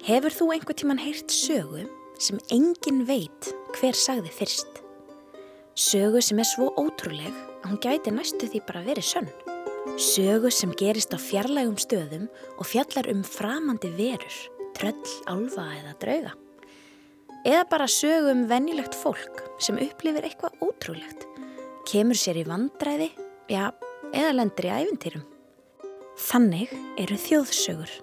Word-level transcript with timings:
Hefur 0.00 0.32
þú 0.32 0.46
einhver 0.54 0.76
tíman 0.80 1.00
heyrt 1.00 1.28
sögu 1.28 1.82
sem 2.16 2.38
engin 2.54 3.02
veit 3.04 3.50
hver 3.76 3.96
sagði 3.96 4.30
fyrst? 4.32 4.80
Sögu 5.76 6.22
sem 6.24 6.40
er 6.40 6.48
svo 6.48 6.70
ótrúleg 6.80 7.36
að 7.60 7.66
hún 7.66 7.82
gæti 7.84 8.14
næstu 8.14 8.48
því 8.48 8.62
bara 8.64 8.84
verið 8.86 9.04
sönn. 9.10 9.28
Sögu 10.00 10.48
sem 10.56 10.72
gerist 10.80 11.12
á 11.12 11.20
fjarlægum 11.20 11.76
stöðum 11.76 12.26
og 12.56 12.70
fjallar 12.72 13.12
um 13.12 13.20
framandi 13.28 13.92
verur, 14.00 14.40
tröll, 14.72 15.14
álfa 15.28 15.68
eða 15.82 15.94
drauga. 16.00 16.34
Eða 17.44 17.68
bara 17.68 17.92
sögu 18.00 18.32
um 18.32 18.46
venjulegt 18.48 18.96
fólk 18.96 19.44
sem 19.60 19.76
upplifir 19.84 20.24
eitthvað 20.24 20.64
ótrúlegt, 20.64 21.28
kemur 21.88 22.16
sér 22.16 22.40
í 22.40 22.48
vandræði, 22.48 23.12
já, 23.52 23.68
eða 24.16 24.36
lendur 24.40 24.72
í 24.72 24.76
æfintýrum. 24.80 25.28
Þannig 26.30 26.72
eru 27.00 27.20
þjóðsögur. 27.20 28.00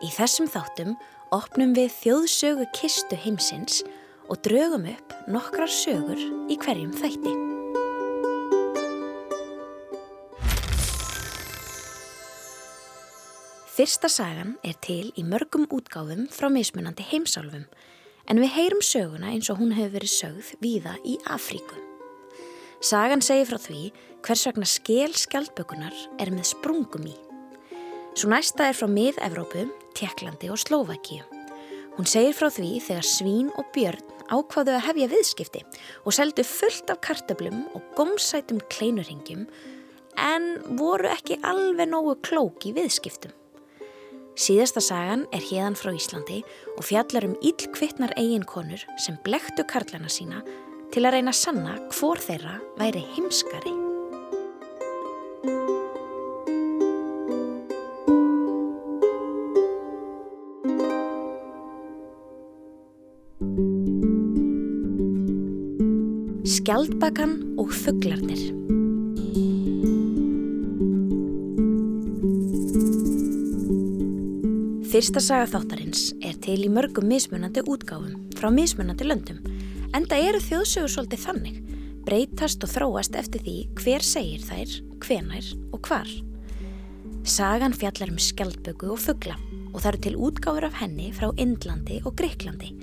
Í 0.00 0.08
þessum 0.08 0.48
þáttum 0.48 0.94
opnum 1.36 1.74
við 1.76 1.90
þjóðsögu 1.98 2.64
kistu 2.72 3.18
heimsins 3.20 3.82
og 4.32 4.40
draugum 4.46 4.86
upp 4.88 5.12
nokkrar 5.28 5.68
sögur 5.68 6.20
í 6.48 6.56
hverjum 6.56 6.94
þætti. 6.96 7.34
Fyrsta 13.76 14.08
sagan 14.12 14.56
er 14.64 14.80
til 14.84 15.12
í 15.16 15.22
mörgum 15.24 15.68
útgáfum 15.68 16.26
frá 16.32 16.48
mismunandi 16.52 17.04
heimsálfum 17.12 17.68
en 18.28 18.40
við 18.40 18.54
heyrum 18.56 18.84
söguna 18.84 19.34
eins 19.34 19.52
og 19.52 19.60
hún 19.60 19.76
hefur 19.76 19.98
verið 19.98 20.16
sögð 20.16 20.52
víða 20.64 20.96
í 21.04 21.20
Afríku. 21.28 21.76
Sagan 22.80 23.20
segir 23.20 23.48
frá 23.52 23.60
því 23.60 23.90
hvers 24.24 24.46
vegna 24.48 24.68
skel 24.68 25.12
skjaldbökunar 25.12 26.06
er 26.20 26.32
með 26.32 26.54
sprungum 26.54 27.08
í. 27.12 27.16
Svo 28.10 28.30
næsta 28.32 28.66
er 28.66 28.74
frá 28.74 28.88
mið-Evrópu, 28.90 29.68
Tjekklandi 29.94 30.50
og 30.50 30.58
Slovakíu. 30.58 31.22
Hún 31.94 32.08
segir 32.10 32.34
frá 32.34 32.48
því 32.50 32.80
þegar 32.82 33.06
svín 33.06 33.50
og 33.54 33.68
björn 33.74 34.06
ákvaðu 34.30 34.74
að 34.74 34.86
hefja 34.88 35.10
viðskipti 35.10 35.60
og 36.04 36.14
seldu 36.14 36.44
fullt 36.46 36.90
af 36.90 37.00
kartöblum 37.06 37.66
og 37.74 37.84
gómsætum 37.98 38.62
kleinurhingjum 38.72 39.44
en 40.18 40.48
voru 40.78 41.10
ekki 41.10 41.38
alveg 41.46 41.90
nógu 41.90 42.16
klók 42.26 42.66
í 42.66 42.74
viðskiptum. 42.76 43.34
Síðasta 44.40 44.82
sagan 44.82 45.26
er 45.34 45.44
hérðan 45.44 45.78
frá 45.78 45.92
Íslandi 45.92 46.40
og 46.76 46.86
fjallar 46.88 47.28
um 47.28 47.36
íllkvittnar 47.44 48.14
eiginkonur 48.16 48.86
sem 49.04 49.18
blektu 49.26 49.66
karlana 49.68 50.10
sína 50.10 50.42
til 50.94 51.04
að 51.04 51.18
reyna 51.18 51.36
sanna 51.36 51.76
hvor 51.92 52.22
þeirra 52.22 52.58
væri 52.80 53.04
heimskari. 53.14 53.89
Skjaldbakan 66.70 67.32
og 67.58 67.72
fugglarnir 67.74 68.38
Fyrsta 74.92 75.18
saga 75.18 75.48
þáttarins 75.50 76.04
er 76.22 76.38
til 76.38 76.60
í 76.62 76.70
mörgum 76.70 77.10
mismunandi 77.10 77.64
útgáfum 77.66 78.14
frá 78.38 78.52
mismunandi 78.54 79.08
löndum 79.10 79.42
enda 79.98 80.20
eru 80.28 80.38
þjóðsögur 80.46 80.94
svolítið 80.94 81.24
þannig. 81.24 81.58
Breytast 82.06 82.62
og 82.62 82.70
þróast 82.76 83.18
eftir 83.18 83.42
því 83.48 83.58
hver 83.82 84.06
segir 84.06 84.46
þær, 84.46 84.78
hvenær 85.02 85.52
og 85.74 85.90
hvar. 85.90 86.16
Sagan 87.26 87.74
fjallar 87.74 88.14
um 88.14 88.22
skjaldböku 88.30 88.94
og 88.94 89.02
fuggla 89.08 89.34
og 89.72 89.80
það 89.80 89.90
eru 89.90 90.04
til 90.06 90.22
útgáfur 90.30 90.70
af 90.70 90.78
henni 90.84 91.10
frá 91.18 91.32
Indlandi 91.34 91.98
og 92.04 92.14
Greiklandi 92.14 92.76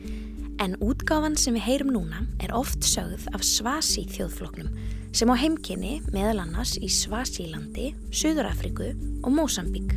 En 0.58 0.74
útgáfan 0.82 1.36
sem 1.38 1.54
við 1.54 1.66
heyrum 1.68 1.90
núna 1.94 2.24
er 2.42 2.50
oft 2.58 2.82
sögð 2.82 3.28
af 3.38 3.44
Svasi 3.46 4.08
þjóðfloknum 4.10 4.72
sem 5.14 5.30
á 5.30 5.36
heimkynni 5.38 6.00
meðal 6.10 6.42
annars 6.42 6.74
í 6.82 6.90
Svasílandi, 6.90 7.92
Suðurafriku 8.10 8.88
og 9.22 9.36
Mósambík. 9.38 9.94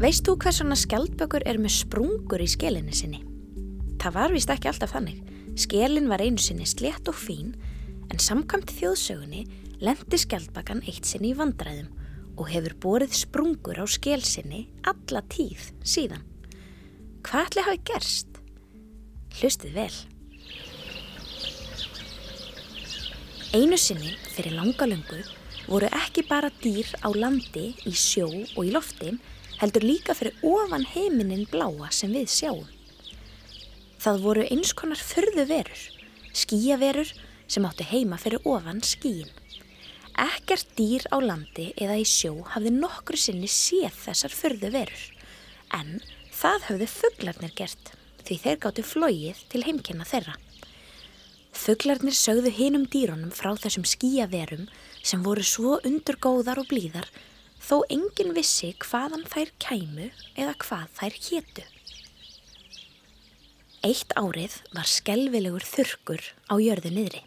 Veist 0.00 0.24
þú 0.24 0.38
hvers 0.40 0.62
svona 0.62 0.76
skjaldbökur 0.80 1.44
er 1.48 1.60
með 1.60 1.76
sprungur 1.82 2.40
í 2.40 2.48
skelinni 2.48 2.96
sinni? 2.96 3.20
Það 4.00 4.16
var 4.16 4.32
vist 4.32 4.52
ekki 4.52 4.72
alltaf 4.72 4.96
þannig. 4.96 5.20
Skelin 5.56 6.08
var 6.08 6.24
einu 6.24 6.40
sinni 6.40 6.64
slétt 6.68 7.08
og 7.12 7.16
fín 7.16 7.52
en 8.08 8.20
samkvæmt 8.20 8.72
þjóðsögunni 8.76 9.44
lendi 9.84 10.20
skjaldbakan 10.20 10.84
eitt 10.88 11.04
sinni 11.08 11.34
í 11.34 11.38
vandræðum 11.38 11.92
og 12.36 12.50
hefur 12.52 12.76
borið 12.82 13.14
sprungur 13.16 13.80
á 13.80 13.84
skelsinni 13.88 14.66
alla 14.86 15.22
tíð 15.32 15.70
síðan. 15.84 16.22
Hvað 17.26 17.48
ætli 17.48 17.64
hafi 17.66 17.80
gerst? 17.90 18.38
Hlustið 19.40 19.74
vel. 19.76 19.96
Einu 23.56 23.78
sinni 23.80 24.12
fyrir 24.34 24.54
langalöngu 24.56 25.22
voru 25.66 25.88
ekki 25.96 26.26
bara 26.28 26.52
dýr 26.62 26.88
á 27.02 27.08
landi, 27.14 27.72
í 27.88 27.92
sjó 27.96 28.28
og 28.28 28.62
í 28.62 28.72
loftin 28.74 29.18
heldur 29.60 29.86
líka 29.86 30.14
fyrir 30.14 30.36
ofan 30.44 30.84
heiminin 30.92 31.46
bláa 31.50 31.88
sem 31.90 32.12
við 32.12 32.28
sjáum. 32.30 32.66
Það 34.02 34.22
voru 34.22 34.44
eins 34.52 34.74
konar 34.76 35.00
förðu 35.00 35.46
verur, 35.48 35.82
skíaverur 36.36 37.10
sem 37.48 37.64
áttu 37.66 37.86
heima 37.88 38.20
fyrir 38.20 38.44
ofan 38.44 38.82
skíin. 38.84 39.30
Ekkert 40.16 40.70
dýr 40.78 41.04
á 41.12 41.20
landi 41.20 41.72
eða 41.76 41.98
í 42.00 42.04
sjó 42.08 42.38
hafði 42.54 42.72
nokkru 42.78 43.18
sinni 43.20 43.50
séð 43.52 43.92
þessar 44.06 44.32
förðu 44.32 44.70
verur, 44.72 45.02
en 45.76 45.98
það 46.32 46.64
höfðu 46.70 46.88
fugglarnir 46.94 47.52
gert 47.58 47.92
því 48.24 48.38
þeir 48.42 48.58
gáttu 48.64 48.84
flóið 48.86 49.42
til 49.52 49.62
heimkynna 49.66 50.08
þeirra. 50.08 50.38
Fugglarnir 51.56 52.16
sögðu 52.16 52.52
hinum 52.56 52.88
dýrunum 52.92 53.32
frá 53.32 53.52
þessum 53.60 53.84
skíaverum 53.88 54.66
sem 55.04 55.22
voru 55.24 55.44
svo 55.44 55.76
undurgóðar 55.84 56.64
og 56.64 56.68
blíðar 56.72 57.08
þó 57.60 57.80
engin 57.92 58.34
vissi 58.36 58.72
hvaðan 58.86 59.28
þær 59.28 59.52
kæmu 59.60 60.10
eða 60.32 60.56
hvað 60.64 60.90
þær 60.98 61.22
héttu. 61.28 61.64
Eitt 63.86 64.16
árið 64.18 64.60
var 64.72 64.88
skelvilegur 64.90 65.64
þurkur 65.76 66.22
á 66.48 66.54
jörðu 66.56 66.96
niðri. 66.96 67.26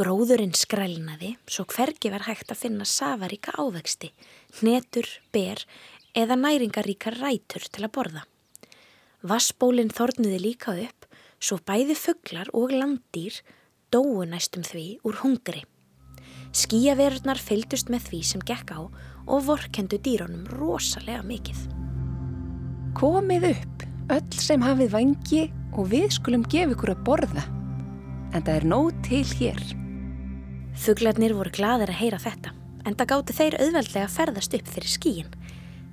Gróðurinn 0.00 0.54
skrælnaði 0.56 1.34
svo 1.44 1.66
hvergi 1.68 2.08
var 2.08 2.22
hægt 2.24 2.48
að 2.54 2.62
finna 2.62 2.86
safaríka 2.88 3.52
ávexti, 3.60 4.08
hnetur, 4.56 5.04
ber 5.28 5.60
eða 6.16 6.38
næringaríka 6.40 7.12
rætur 7.18 7.66
til 7.68 7.84
að 7.84 7.92
borða. 7.98 8.22
Vassbólinn 9.20 9.92
þornuði 9.92 10.38
líka 10.40 10.72
upp 10.72 11.04
svo 11.36 11.58
bæði 11.68 11.98
fugglar 12.00 12.48
og 12.56 12.72
landýr 12.72 13.42
dóu 13.92 14.24
næstum 14.24 14.64
því 14.64 14.84
úr 15.04 15.18
hungri. 15.20 15.66
Skíaverurnar 16.56 17.36
fylgdust 17.36 17.92
með 17.92 18.08
því 18.08 18.22
sem 18.30 18.46
gekk 18.48 18.72
á 18.72 18.80
og 18.80 19.44
vorkendu 19.50 20.00
dýrónum 20.00 20.48
rosalega 20.54 21.20
mikið. 21.28 21.60
Komið 22.96 23.50
upp, 23.50 23.84
öll 24.16 24.40
sem 24.40 24.64
hafið 24.64 24.96
vangi 24.96 25.44
og 25.76 25.92
við 25.92 26.08
skulum 26.16 26.48
gefa 26.48 26.72
ykkur 26.72 26.94
að 26.96 27.04
borða. 27.04 27.44
En 28.32 28.40
það 28.40 28.54
er 28.56 28.68
nóg 28.72 28.96
til 29.04 29.22
hér. 29.36 29.60
Fuglarnir 30.80 31.34
voru 31.36 31.50
gladir 31.52 31.90
að 31.92 31.98
heyra 32.00 32.18
þetta, 32.22 32.54
en 32.88 32.94
það 32.96 33.08
gáti 33.10 33.34
þeir 33.36 33.56
auðveldlega 33.60 34.06
að 34.06 34.14
ferðast 34.14 34.54
upp 34.56 34.70
fyrir 34.72 34.88
skíin. 34.88 35.34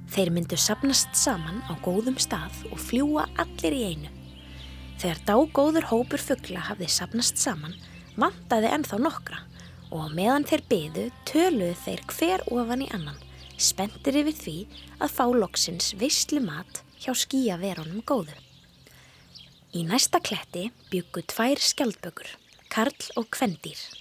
Þeir 0.07 0.31
myndu 0.31 0.59
sapnast 0.63 1.11
saman 1.19 1.59
á 1.67 1.75
góðum 1.83 2.15
stað 2.23 2.61
og 2.69 2.79
fljúa 2.79 3.25
allir 3.43 3.75
í 3.75 3.81
einu. 3.89 4.11
Þegar 5.01 5.19
dágóður 5.27 5.89
hópur 5.89 6.23
fugla 6.23 6.63
hafði 6.69 6.87
sapnast 6.93 7.43
saman, 7.43 7.75
vantaði 8.16 8.72
ennþá 8.78 9.01
nokkra 9.03 9.41
og 9.91 10.16
meðan 10.16 10.47
þeir 10.47 10.63
byðu 10.72 11.05
töluðu 11.28 11.75
þeir 11.83 12.07
hver 12.16 12.47
ofan 12.47 12.87
í 12.87 12.90
annan, 12.95 13.19
spendir 13.59 14.22
yfir 14.23 14.40
því 14.40 14.57
að 15.03 15.16
fá 15.19 15.25
loksins 15.35 15.91
visslu 15.99 16.40
mat 16.47 16.83
hjá 17.03 17.11
skíaverunum 17.11 18.07
góðu. 18.07 18.40
Í 19.75 19.83
næsta 19.83 20.23
kletti 20.23 20.69
byggu 20.87 21.28
tvær 21.28 21.59
skjaldbökur, 21.59 22.37
Karl 22.72 23.11
og 23.19 23.28
Kvendýr. 23.35 23.97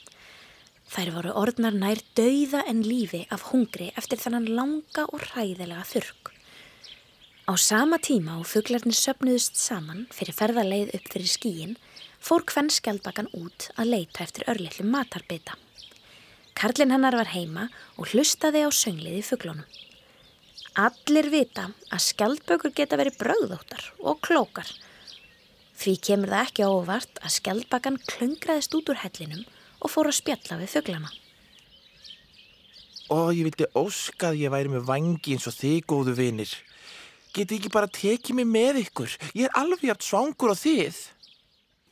Þær 0.96 1.10
voru 1.12 1.32
orðnar 1.37 1.75
nær 1.76 1.98
dauða 2.16 2.62
en 2.70 2.78
lífi 2.81 3.19
af 3.34 3.43
hungri 3.50 3.90
eftir 4.00 4.16
þannan 4.16 4.46
langa 4.56 5.02
og 5.12 5.26
hræðilega 5.26 5.82
þurrk. 5.84 6.31
Á 7.44 7.52
sama 7.60 7.98
tíma 8.00 8.38
og 8.40 8.46
fugglarnir 8.48 8.96
söpnuðust 8.96 9.58
saman 9.60 10.06
fyrir 10.16 10.32
ferðarleið 10.38 10.94
upp 10.96 11.10
fyrir 11.12 11.28
skíin 11.28 11.75
fór 12.16 12.46
hvenn 12.48 12.72
skjaldbakan 12.72 13.28
út 13.37 13.66
að 13.76 13.90
leita 13.93 14.25
eftir 14.25 14.48
örlittlu 14.48 14.87
matarbita. 14.88 15.58
Karlinn 16.56 16.94
hennar 16.96 17.19
var 17.20 17.28
heima 17.34 17.66
og 18.00 18.14
hlustaði 18.14 18.64
á 18.64 18.72
söngliði 18.72 19.20
fugglónum. 19.28 19.69
Allir 20.81 21.28
vita 21.28 21.66
að 21.92 22.06
skjaldbökur 22.06 22.72
geta 22.72 22.96
verið 22.96 23.20
bröðóttar 23.20 23.84
og 24.00 24.25
klókar. 24.25 24.72
Því 25.76 25.99
kemur 26.08 26.32
það 26.32 26.49
ekki 26.49 26.70
ávart 26.72 27.20
að 27.20 27.37
skjaldbakan 27.37 28.00
klöngraðist 28.08 28.81
út 28.81 28.94
úr 28.94 29.04
hellinum 29.04 29.44
og 29.86 29.92
fór 29.92 30.10
að 30.10 30.18
spjalla 30.18 30.58
við 30.60 30.74
fugglana. 30.74 31.12
Ó, 33.06 33.30
ég 33.30 33.46
vildi 33.46 33.68
óska 33.78 34.32
að 34.32 34.40
ég 34.42 34.50
væri 34.50 34.72
með 34.72 34.88
vangi 34.88 35.36
eins 35.36 35.46
og 35.46 35.54
þið, 35.54 35.76
góðu 35.86 36.14
vinir. 36.18 36.54
Geti 37.36 37.60
ekki 37.60 37.70
bara 37.70 37.90
tekið 37.92 38.40
mig 38.40 38.48
með 38.50 38.80
ykkur? 38.82 39.12
Ég 39.36 39.46
er 39.46 39.58
alveg 39.60 39.84
jægt 39.86 40.06
svangur 40.06 40.50
á 40.50 40.56
þið. 40.58 40.98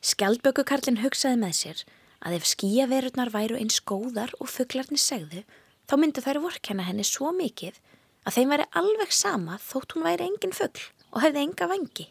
Skjaldbökukarlinn 0.04 1.02
hugsaði 1.04 1.38
með 1.40 1.54
sér 1.60 1.84
að 2.24 2.38
ef 2.38 2.48
skíaverurnar 2.48 3.30
væru 3.32 3.58
eins 3.60 3.78
góðar 3.84 4.32
og 4.40 4.50
fugglarnir 4.50 5.00
segðu, 5.00 5.44
þá 5.86 5.94
myndu 6.00 6.24
þær 6.24 6.40
vorkenna 6.42 6.86
henni 6.88 7.04
svo 7.06 7.30
mikið 7.36 7.78
að 8.24 8.38
þeim 8.38 8.54
væri 8.54 8.68
alveg 8.80 9.12
sama 9.12 9.58
þótt 9.60 9.94
hún 9.94 10.06
væri 10.08 10.26
engin 10.30 10.56
fuggl 10.56 10.86
og 11.12 11.22
hefði 11.24 11.44
enga 11.44 11.68
vangi. 11.70 12.08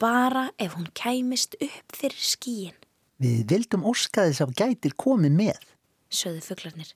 Bara 0.00 0.48
ef 0.56 0.78
hún 0.78 0.88
kæmist 0.96 1.58
upp 1.60 1.98
fyrir 1.98 2.22
skíin. 2.24 2.78
Við 3.20 3.42
vildum 3.52 3.84
óska 3.84 4.24
þess 4.28 4.44
að 4.44 4.54
gætir 4.56 4.94
komið 4.96 5.34
með. 5.36 5.64
Söðu 6.08 6.40
fugglarnir. 6.44 6.94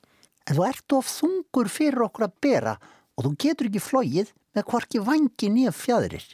En 0.49 0.57
þú 0.57 0.65
ert 0.69 0.95
of 0.97 1.11
þungur 1.11 1.69
fyrir 1.73 2.07
okkur 2.07 2.27
að 2.27 2.39
bera 2.45 2.73
og 3.15 3.27
þú 3.27 3.33
getur 3.45 3.69
ekki 3.69 3.83
flóið 3.85 4.33
með 4.57 4.67
hvorki 4.71 5.03
vangi 5.05 5.51
nýja 5.53 5.73
fjæðrir. 5.75 6.25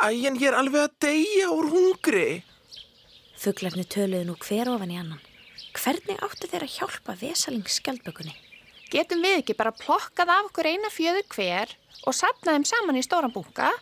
Æ, 0.00 0.08
en 0.26 0.38
ég 0.40 0.48
er 0.48 0.56
alveg 0.58 0.88
að 0.88 0.96
deyja 1.04 1.50
úr 1.54 1.68
hungri. 1.70 2.28
Fugglarnir 3.38 3.86
töluðu 3.92 4.30
nú 4.30 4.38
hver 4.40 4.72
ofan 4.72 4.94
í 4.94 4.98
annan. 4.98 5.20
Hvernig 5.74 6.24
áttu 6.24 6.48
þeir 6.48 6.64
að 6.64 6.74
hjálpa 6.78 7.16
vesalingskjaldbökunni? 7.20 8.34
Getum 8.92 9.24
við 9.24 9.40
ekki 9.40 9.58
bara 9.58 9.74
plokkað 9.74 10.32
af 10.32 10.48
okkur 10.48 10.70
eina 10.70 10.90
fjöður 10.92 11.28
hver 11.34 11.76
og 12.06 12.16
sapna 12.16 12.54
þeim 12.54 12.66
saman 12.68 12.98
í 13.00 13.04
stóran 13.04 13.34
bunga, 13.34 13.72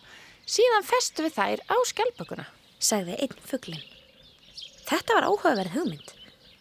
síðan 0.43 0.87
festu 0.87 1.25
við 1.27 1.37
þær 1.37 1.65
á 1.69 1.75
skjaldbökuna? 1.89 2.47
Sagði 2.83 3.19
einn 3.23 3.43
fugglin. 3.45 3.92
Þetta 4.83 5.15
var 5.15 5.27
áhugaverð 5.29 5.75
hugmynd 5.77 6.09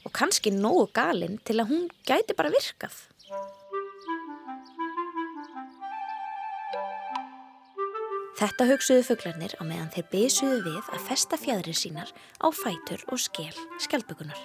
og 0.06 0.12
kannski 0.14 0.52
nógu 0.54 0.88
galinn 0.94 1.40
til 1.46 1.58
að 1.62 1.72
hún 1.72 1.88
gæti 2.06 2.36
bara 2.38 2.52
virkað. 2.54 2.94
Þetta 8.42 8.66
hugsuðu 8.72 9.02
fugglarnir 9.06 9.52
á 9.58 9.62
meðan 9.62 9.90
þeir 9.94 10.06
bysuðu 10.10 10.60
við 10.64 10.90
að 10.94 11.04
festa 11.06 11.38
fjæðrir 11.38 11.78
sínar 11.78 12.10
á 12.42 12.46
fætur 12.50 13.02
og 13.12 13.20
skel 13.22 13.54
skjálpugunar. 13.84 14.38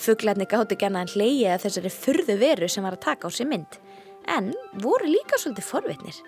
Fugglarnir 0.00 0.50
gátti 0.50 0.78
genna 0.78 1.04
að 1.06 1.66
þessari 1.66 1.92
furðu 1.94 2.38
veru 2.40 2.68
sem 2.68 2.82
var 2.82 2.96
að 2.96 3.04
taka 3.06 3.28
á 3.28 3.30
sér 3.30 3.50
mynd, 3.50 3.78
en 4.26 4.50
voru 4.82 5.06
líka 5.06 5.38
svolítið 5.38 5.68
forvitnir. 5.70 6.18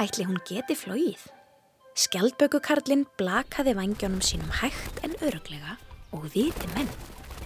Ætli 0.00 0.24
hún 0.24 0.40
geti 0.48 0.76
flóið. 0.76 1.26
Skjaldbökukarlinn 1.96 3.06
blakaði 3.16 3.72
vangjónum 3.72 4.20
sínum 4.20 4.50
hægt 4.58 4.98
en 5.06 5.14
öruglega 5.24 5.78
og 6.12 6.26
viti 6.34 6.68
menn. 6.74 6.90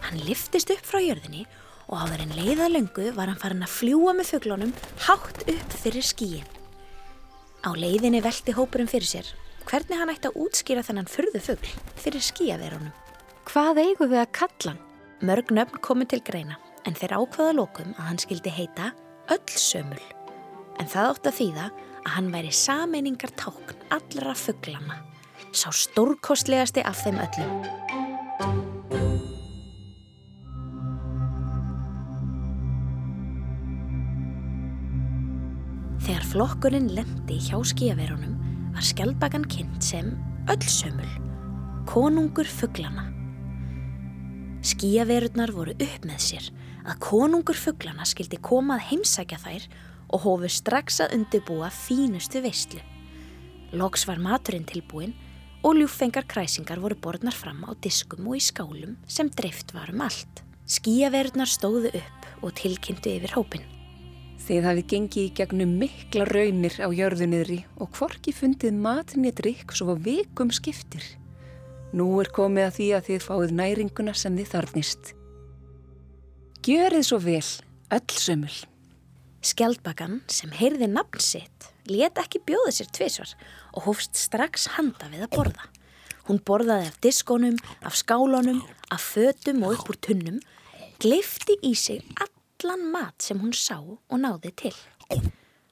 Hann 0.03 0.19
liftist 0.27 0.73
upp 0.75 0.83
frá 0.83 0.99
jörðinni 0.99 1.45
og 1.87 2.01
áður 2.03 2.25
en 2.25 2.33
leiða 2.35 2.67
löngu 2.73 3.13
var 3.15 3.31
hann 3.31 3.39
farin 3.39 3.63
að 3.63 3.77
fljúa 3.77 4.15
með 4.19 4.33
fugglónum 4.33 4.73
hátt 5.07 5.45
upp 5.45 5.77
fyrir 5.85 6.03
skíin. 6.03 6.49
Á 7.63 7.71
leiðinni 7.79 8.19
velti 8.25 8.51
hópurinn 8.57 8.91
fyrir 8.91 9.07
sér 9.07 9.29
hvernig 9.71 10.01
hann 10.01 10.11
ætti 10.11 10.33
að 10.33 10.41
útskýra 10.43 10.83
þennan 10.83 11.11
furðu 11.13 11.43
fuggl 11.45 11.71
fyrir 12.03 12.25
skíaverunum. 12.27 12.91
Hvað 13.47 13.85
eigum 13.85 14.11
við 14.11 14.25
að 14.25 14.33
kalla 14.41 14.73
hann? 14.73 14.83
Mörg 15.31 15.55
nöfn 15.55 15.79
komu 15.85 16.09
til 16.11 16.25
greina 16.27 16.59
en 16.89 16.99
þeir 16.99 17.21
ákvaða 17.21 17.55
lókum 17.55 17.95
að 18.01 18.09
hann 18.09 18.19
skildi 18.19 18.51
heita 18.51 18.91
Öllsömul. 19.31 20.03
En 20.83 20.91
það 20.91 21.13
átti 21.13 21.31
að 21.31 21.39
þýða 21.39 21.71
að 22.05 22.15
hann 22.17 22.31
væri 22.33 22.53
sameiningar 22.55 23.33
tákn 23.39 23.77
allra 23.93 24.35
fugglana, 24.39 25.01
sá 25.53 25.69
stórkostlegasti 25.75 26.85
af 26.87 27.03
þeim 27.05 27.21
öllum. 27.25 27.55
Þegar 36.01 36.27
flokkurinn 36.33 36.91
lendi 36.97 37.37
hjá 37.39 37.61
skíaverunum 37.71 38.35
var 38.75 38.87
skjaldbakan 38.87 39.45
kynnt 39.51 39.85
sem 39.85 40.15
Öllsömul, 40.51 41.11
konungur 41.87 42.49
fugglana. 42.49 43.05
Skíaverurnar 44.67 45.53
voru 45.55 45.77
upp 45.77 46.07
með 46.09 46.25
sér 46.25 46.49
að 46.83 46.99
konungur 47.05 47.55
fugglana 47.55 48.07
skildi 48.09 48.41
koma 48.43 48.79
að 48.79 48.87
heimsækja 48.89 49.39
þær 49.45 49.69
og 50.11 50.25
hófu 50.27 50.51
strax 50.51 51.01
að 51.05 51.17
undibúa 51.19 51.71
fínustu 51.73 52.43
veistlu. 52.45 52.83
Loks 53.73 54.07
var 54.09 54.19
maturinn 54.19 54.67
tilbúin 54.67 55.15
og 55.63 55.77
ljúfengar 55.79 56.27
kræsingar 56.27 56.81
voru 56.83 56.97
borðnar 56.99 57.37
fram 57.37 57.63
á 57.69 57.71
diskum 57.83 58.27
og 58.29 58.39
í 58.39 58.45
skálum 58.45 58.97
sem 59.07 59.31
dreift 59.31 59.75
var 59.77 59.93
um 59.93 60.03
allt. 60.07 60.43
Skíaverurnar 60.71 61.51
stóðu 61.51 61.93
upp 61.99 62.45
og 62.47 62.57
tilkynntu 62.59 63.13
yfir 63.19 63.37
hópin. 63.37 63.67
Þið 64.41 64.67
hafið 64.67 64.87
gengið 64.91 65.27
í 65.27 65.33
gegnum 65.37 65.73
mikla 65.79 66.25
raunir 66.27 66.77
á 66.81 66.89
jörðunniðri 66.89 67.59
og 67.79 67.91
hvorki 67.95 68.33
fundið 68.33 68.79
matinni 68.81 69.33
drikk 69.37 69.75
svo 69.77 69.95
vikum 70.01 70.51
skiptir. 70.55 71.05
Nú 71.93 72.07
er 72.23 72.31
komið 72.33 72.69
að 72.69 72.77
því 72.79 72.89
að 72.97 73.07
þið 73.09 73.25
fáið 73.27 73.55
næringuna 73.61 74.15
sem 74.17 74.39
þið 74.39 74.53
þarnist. 74.55 75.13
Gjörið 76.67 77.07
svo 77.07 77.19
vel, 77.23 77.47
öll 77.91 78.17
sömul. 78.23 78.57
Skjaldbakan 79.41 80.19
sem 80.29 80.51
heyrði 80.53 80.85
nafn 80.93 81.23
sitt 81.25 81.71
let 81.89 82.19
ekki 82.21 82.43
bjóða 82.45 82.75
sér 82.77 82.91
tvísvar 82.93 83.31
og 83.73 83.87
hófst 83.87 84.19
strax 84.21 84.67
handa 84.77 85.09
við 85.09 85.25
að 85.25 85.37
borða. 85.37 85.69
Hún 86.29 86.43
borðaði 86.45 86.91
af 86.91 86.99
diskonum, 87.03 87.57
af 87.81 87.97
skálunum, 87.97 88.61
af 88.93 89.01
fötum 89.01 89.65
og 89.65 89.79
upp 89.79 89.89
úr 89.91 89.99
tunnum, 90.05 90.39
gleifti 91.01 91.57
í 91.65 91.73
sig 91.75 92.05
allan 92.21 92.85
mat 92.93 93.25
sem 93.25 93.41
hún 93.41 93.57
sá 93.57 93.79
og 93.81 94.19
náði 94.21 94.53
til. 94.61 94.75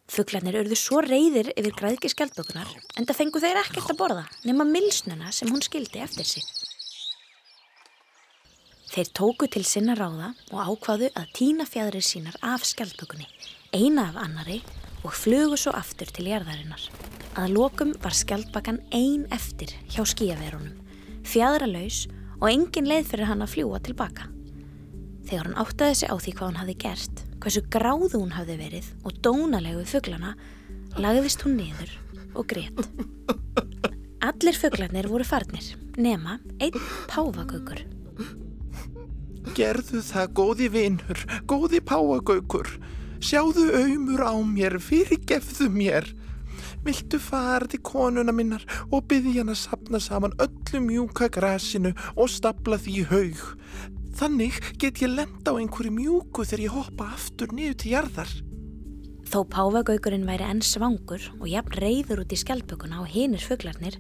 Fuglarnir 0.09 0.57
örðu 0.63 0.79
svo 0.81 1.03
reyðir 1.05 1.53
yfir 1.53 1.75
græðki 1.77 2.09
skjaldbökunar 2.09 2.71
en 2.97 3.05
það 3.05 3.19
fengu 3.21 3.43
þeir 3.45 3.61
ekkert 3.61 3.93
að 3.93 4.01
borða 4.01 4.25
nema 4.49 4.65
milsnuna 4.65 5.29
sem 5.37 5.53
hún 5.53 5.61
skildi 5.61 6.01
eftir 6.01 6.25
sig. 6.25 6.47
Þeir 8.89 9.13
tóku 9.13 9.47
til 9.53 9.67
sinna 9.69 9.93
ráða 9.99 10.33
og 10.49 10.73
ákvaðu 10.73 11.13
að 11.13 11.33
týna 11.37 11.69
fjæðrir 11.69 12.03
sínar 12.03 12.39
af 12.41 12.65
skjaldbökunni, 12.65 13.29
eina 13.79 14.09
af 14.11 14.19
annari 14.25 14.59
og 15.07 15.15
flugu 15.15 15.57
svo 15.59 15.73
aftur 15.79 16.11
til 16.11 16.31
jarðarinnar. 16.33 16.83
Að 17.39 17.55
lokum 17.55 17.93
var 18.03 18.17
skjaldbakan 18.17 18.81
ein 18.95 19.27
eftir 19.35 19.71
hjá 19.93 20.03
skíaverunum, 20.09 20.75
fjæðralaus 21.29 22.07
og 22.41 22.49
engin 22.51 22.89
leið 22.91 23.13
fyrir 23.13 23.31
hann 23.31 23.45
að 23.45 23.55
fljúa 23.55 23.79
tilbaka. 23.85 24.27
Þegar 25.29 25.51
hann 25.51 25.61
áttaði 25.63 25.99
sig 26.01 26.11
á 26.11 26.17
því 26.19 26.35
hvað 26.35 26.49
hann 26.49 26.61
hafi 26.63 26.77
gert, 26.83 27.23
hversu 27.39 27.63
gráðu 27.71 28.17
hún 28.17 28.35
hafi 28.35 28.57
verið 28.59 28.91
og 29.05 29.21
dónalegu 29.23 29.85
fugglana, 29.87 30.35
lagðist 30.99 31.45
hún 31.47 31.59
niður 31.61 31.95
og 32.35 32.49
grét. 32.51 32.83
Allir 34.29 34.59
fugglarnir 34.59 35.07
voru 35.13 35.27
farnir, 35.27 35.71
nema 35.95 36.41
einn 36.59 36.79
páfagaukur. 37.11 37.85
Gerðu 39.55 40.03
það, 40.05 40.33
góði 40.35 40.67
vinur, 40.75 41.23
góði 41.47 41.81
páagaukur. 41.87 42.73
Sjáðu 43.19 43.67
auðmur 43.75 44.23
á 44.23 44.35
mér, 44.47 44.79
fyrirgefðu 44.79 45.67
mér. 45.75 46.07
Viltu 46.87 47.19
fara 47.19 47.67
til 47.67 47.81
konuna 47.83 48.33
minnar 48.35 48.63
og 48.95 49.09
byggja 49.11 49.43
hann 49.43 49.51
að 49.51 49.59
sapna 49.65 50.01
saman 50.03 50.37
öllu 50.39 50.81
mjúka 50.85 51.27
grasinu 51.35 51.93
og 52.15 52.31
stapla 52.31 52.79
því 52.79 52.95
í 53.03 53.07
haug. 53.11 53.43
Þannig 54.19 54.61
get 54.79 55.03
ég 55.03 55.11
lenda 55.15 55.55
á 55.55 55.59
einhverju 55.59 55.95
mjúku 55.95 56.47
þegar 56.47 56.65
ég 56.65 56.77
hoppa 56.79 57.11
aftur 57.17 57.53
niður 57.55 57.77
til 57.83 57.93
jarðar. 57.97 58.33
Þó 59.29 59.43
páfagaukurinn 59.53 60.27
væri 60.27 60.47
enn 60.47 60.63
svangur 60.65 61.27
og 61.37 61.47
jafn 61.51 61.75
reyður 61.83 62.23
út 62.23 62.33
í 62.33 62.39
skjaldbökuna 62.39 63.03
og 63.03 63.11
hinir 63.13 63.43
fuglarnir, 63.45 63.99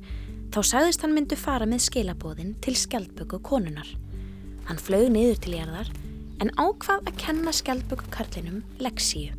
þá 0.54 0.62
sagðist 0.64 1.02
hann 1.04 1.12
myndu 1.14 1.37
fara 1.37 1.66
með 1.68 1.84
skilabóðin 1.90 2.54
til 2.64 2.78
skjaldböku 2.78 3.42
konunar. 3.44 3.90
Hann 4.70 4.80
flög 4.80 5.10
niður 5.12 5.42
til 5.42 5.58
jarðar 5.58 5.90
en 6.42 6.52
ákvað 6.59 7.09
að 7.09 7.18
kenna 7.21 7.52
skjaldböku 7.54 8.11
karlinum 8.14 8.62
leksíu. 8.83 9.35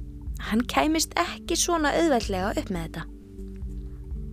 Hann 0.49 0.63
kæmist 0.71 1.15
ekki 1.19 1.57
svona 1.59 1.91
auðveldlega 1.97 2.53
upp 2.59 2.69
með 2.71 2.85
þetta. 2.87 3.05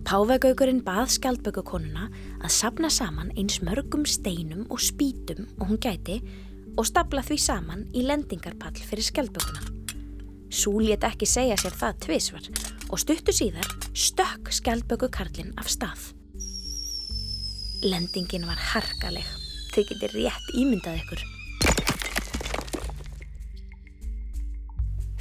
Páfagaukurinn 0.07 0.83
bað 0.85 1.09
skjaldböku 1.17 1.65
konuna 1.67 2.05
að 2.39 2.53
sapna 2.55 2.87
saman 2.93 3.33
eins 3.35 3.59
mörgum 3.59 4.05
steinum 4.07 4.63
og 4.71 4.79
spítum 4.79 5.49
og 5.59 5.67
hún 5.71 5.81
gæti 5.83 6.21
og 6.77 6.87
stapla 6.87 7.23
því 7.25 7.39
saman 7.43 7.83
í 7.91 8.05
lendingarpall 8.07 8.77
fyrir 8.77 9.03
skjaldbökuna. 9.09 9.73
Sú 10.47 10.77
lét 10.79 11.03
ekki 11.03 11.27
segja 11.27 11.57
sér 11.59 11.75
það 11.75 11.99
tvísvar 12.05 12.51
og 12.87 13.01
stuttu 13.03 13.35
síðar 13.35 13.67
stökk 13.91 14.53
skjaldböku 14.55 15.11
karlinn 15.11 15.51
af 15.59 15.67
stað. 15.67 16.13
Lendingin 17.83 18.47
var 18.47 18.57
harkaleg. 18.71 19.27
Þið 19.75 19.91
getur 19.91 20.15
rétt 20.15 20.53
ímyndað 20.57 21.03
ykkur. 21.03 21.36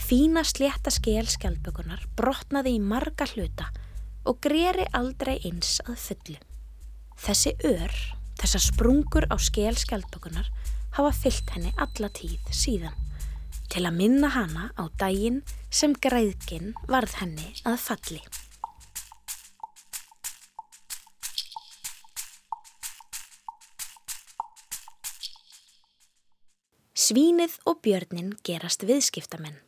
Fína 0.06 0.44
slétta 0.46 0.92
skél 0.94 1.26
skjaldbökunar 1.26 2.04
brotnaði 2.14 2.76
í 2.76 2.78
marga 2.78 3.26
hluta 3.26 3.64
og 4.22 4.36
greri 4.44 4.84
aldrei 4.94 5.40
eins 5.48 5.80
að 5.82 5.96
fullu. 5.98 6.36
Þessi 7.18 7.56
ör, 7.66 7.94
þessar 8.38 8.62
sprungur 8.68 9.26
á 9.26 9.34
skél 9.42 9.74
skjaldbökunar 9.74 10.46
hafa 10.94 11.10
fyllt 11.10 11.50
henni 11.56 11.74
alla 11.74 12.12
tíð 12.14 12.38
síðan. 12.54 12.94
til 13.66 13.82
að 13.82 13.96
minna 13.98 14.28
hana 14.30 14.70
á 14.78 14.86
daginn 14.94 15.42
sem 15.74 15.90
græðginn 15.92 16.74
varð 16.86 17.18
henni 17.18 17.50
að 17.66 17.80
falli. 17.82 18.22
Svínið 26.94 27.58
og 27.66 27.82
björnin 27.82 28.34
gerast 28.46 28.86
viðskiptamenn. 28.86 29.65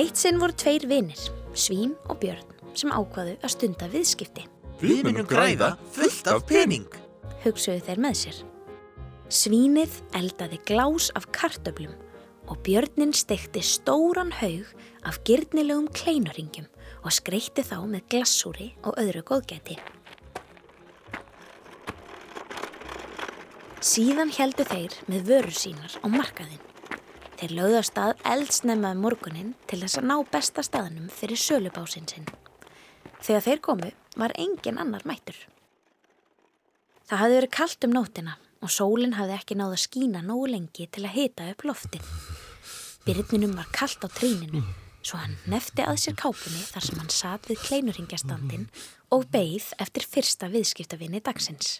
Eitt 0.00 0.16
sinn 0.16 0.38
voru 0.40 0.54
tveir 0.56 0.86
vinir, 0.88 1.18
Svín 1.52 1.90
og 2.08 2.22
Björn, 2.22 2.46
sem 2.72 2.88
ákvaðu 2.88 3.34
að 3.44 3.52
stunda 3.52 3.88
viðskipti. 3.92 4.46
Við 4.80 5.02
munum 5.04 5.26
græða 5.28 5.74
fullt 5.92 6.30
af 6.30 6.46
pening. 6.48 6.86
Hugsuðu 7.42 7.82
þeir 7.84 8.00
með 8.00 8.14
sér. 8.22 8.38
Svínið 9.28 9.98
eldaði 10.16 10.60
glás 10.70 11.10
af 11.18 11.26
kartöblum 11.36 11.92
og 12.48 12.62
Björnin 12.64 13.12
stekti 13.12 13.60
stóran 13.60 14.32
haug 14.38 14.72
af 15.04 15.20
gyrnilegum 15.28 15.90
kleinuringjum 15.92 16.70
og 17.04 17.12
skreitti 17.12 17.66
þá 17.66 17.82
með 17.84 18.08
glassúri 18.14 18.70
og 18.80 18.96
öðru 19.04 19.26
góðgæti. 19.34 19.76
Síðan 23.84 24.32
heldu 24.32 24.64
þeir 24.64 24.96
með 25.12 25.28
vörur 25.28 25.60
sínar 25.66 26.00
á 26.00 26.06
markaðinn. 26.08 26.69
Þeir 27.40 27.54
lögðu 27.56 27.78
að 27.96 28.18
eldsnemmaði 28.28 28.96
um 28.98 29.06
morgunin 29.06 29.52
til 29.70 29.78
þess 29.80 29.96
að 29.96 30.08
ná 30.10 30.16
besta 30.28 30.64
staðnum 30.66 31.06
fyrir 31.08 31.40
sölubásinn 31.40 32.08
sinn. 32.10 32.26
Þegar 33.24 33.46
þeir 33.46 33.62
komu 33.64 33.88
var 34.20 34.34
engin 34.36 34.80
annar 34.82 35.06
mættur. 35.08 35.38
Það 37.08 37.22
hafði 37.22 37.38
verið 37.38 37.54
kallt 37.56 37.88
um 37.88 37.96
nótina 37.96 38.36
og 38.60 38.74
sólinn 38.74 39.16
hafði 39.16 39.38
ekki 39.38 39.56
náð 39.56 39.72
að 39.78 39.82
skína 39.86 40.20
nógu 40.20 40.52
lengi 40.52 40.84
til 40.92 41.06
að 41.06 41.16
hita 41.16 41.48
upp 41.54 41.64
loftið. 41.64 42.12
Byrninum 43.08 43.56
var 43.56 43.72
kallt 43.72 44.04
á 44.04 44.08
tríninu 44.12 44.60
svo 45.00 45.20
hann 45.22 45.38
nefti 45.48 45.84
að 45.84 46.02
sér 46.02 46.16
kápunni 46.20 46.60
þar 46.74 46.86
sem 46.86 47.00
hann 47.00 47.14
satt 47.14 47.48
við 47.48 47.62
kleinurringjastandin 47.64 48.68
og 49.16 49.24
beigð 49.32 49.72
eftir 49.80 50.04
fyrsta 50.04 50.50
viðskiptavinni 50.52 51.22
dagsins. 51.24 51.78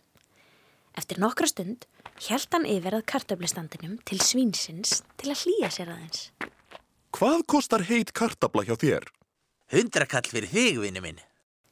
Eftir 1.00 1.20
nokkra 1.22 1.48
stund 1.48 1.86
hjælt 2.20 2.52
hann 2.52 2.66
yfir 2.68 2.98
að 2.98 3.06
kartöflistandinum 3.08 3.96
til 4.04 4.18
svínsins 4.20 4.98
til 5.16 5.30
að 5.32 5.46
hlýja 5.46 5.70
sér 5.72 5.92
aðeins. 5.94 6.26
Hvað 7.16 7.44
kostar 7.48 7.84
heit 7.88 8.12
kartabla 8.12 8.66
hjá 8.68 8.76
þér? 8.76 9.06
Hundrakall 9.72 10.28
fyrir 10.28 10.50
þig, 10.50 10.80
vinnu 10.82 11.00
minn. 11.04 11.22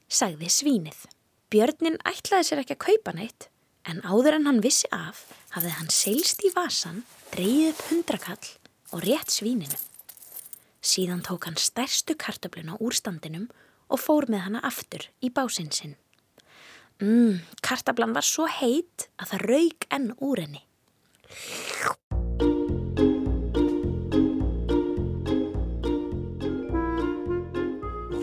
Sagði 0.08 0.48
svínið. 0.54 1.04
Björnin 1.52 2.00
ætlaði 2.08 2.48
sér 2.48 2.62
ekki 2.62 2.78
að 2.78 2.84
kaupa 2.86 3.14
neitt 3.18 3.50
en 3.88 4.00
áður 4.04 4.38
en 4.38 4.48
hann 4.48 4.64
vissi 4.64 4.88
af 4.92 5.26
hafði 5.52 5.74
hann 5.76 5.92
seilst 5.92 6.42
í 6.44 6.52
vasan, 6.56 7.04
dreyið 7.34 7.70
upp 7.74 7.84
hundrakall 7.90 8.50
og 8.96 9.04
rétt 9.04 9.32
svíninu. 9.32 9.78
Síðan 10.80 11.24
tók 11.26 11.48
hann 11.48 11.60
stærstu 11.60 12.16
kartöfluna 12.16 12.80
úr 12.80 12.96
standinum 12.96 13.48
og 13.92 14.00
fór 14.00 14.28
með 14.32 14.46
hana 14.46 14.64
aftur 14.64 15.08
í 15.20 15.32
básinn 15.32 15.72
sinn. 15.74 15.98
Mmm, 16.98 17.36
kartablan 17.62 18.10
var 18.10 18.26
svo 18.26 18.48
heit 18.50 19.04
að 19.22 19.30
það 19.30 19.42
raug 19.46 19.84
enn 19.94 20.06
úr 20.18 20.40
henni. 20.42 20.64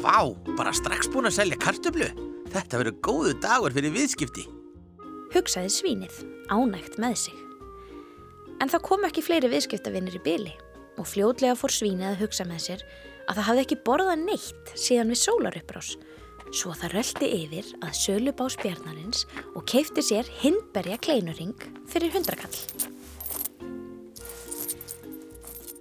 Vá, 0.04 0.28
bara 0.58 0.74
strax 0.76 1.08
búin 1.08 1.30
að 1.30 1.38
selja 1.38 1.60
kartöflu. 1.64 2.10
Þetta 2.52 2.82
verður 2.82 2.98
góðu 3.08 3.32
dagur 3.46 3.76
fyrir 3.78 3.96
viðskipti. 3.96 4.44
Hugsaði 5.32 5.72
svínið, 5.72 6.20
ánægt 6.52 7.00
með 7.00 7.16
sig. 7.24 7.38
En 8.60 8.68
það 8.68 8.84
kom 8.90 9.08
ekki 9.08 9.24
fleiri 9.24 9.54
viðskiptavinnir 9.56 10.20
í 10.20 10.24
byli 10.28 10.52
og 11.00 11.08
fljótlega 11.08 11.56
fór 11.56 11.72
svínið 11.72 12.12
að 12.12 12.26
hugsa 12.26 12.44
með 12.52 12.62
sér 12.68 12.86
að 13.30 13.40
það 13.40 13.48
hafði 13.48 13.66
ekki 13.66 13.80
borðað 13.88 14.28
neitt 14.28 14.76
síðan 14.76 15.16
við 15.16 15.24
sólaruppbrás 15.24 15.96
svo 16.54 16.74
það 16.78 16.98
röldi 16.98 17.30
yfir 17.40 17.72
að 17.82 17.96
sölubás 17.98 18.58
bjarnarins 18.62 19.26
og 19.56 19.66
keifti 19.70 20.04
sér 20.06 20.30
hindberja 20.42 21.00
kleinuring 21.02 21.56
fyrir 21.90 22.14
hundrakall. 22.14 22.56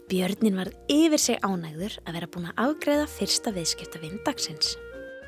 Björnin 0.09 0.59
var 0.61 0.69
yfir 0.93 1.19
sig 1.19 1.39
ánægður 1.43 1.97
að 2.05 2.17
vera 2.19 2.31
búin 2.31 2.51
að 2.51 2.61
afgreða 2.69 3.07
fyrsta 3.09 3.53
viðskiptavinn 3.57 4.21
dagsins. 4.27 4.75